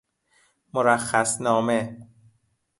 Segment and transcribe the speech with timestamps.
[0.73, 2.07] مرخص نامه